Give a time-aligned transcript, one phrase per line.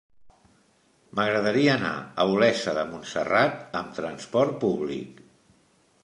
[1.17, 1.91] M'agradaria anar
[2.23, 5.21] a Olesa de Montserrat amb trasport públic.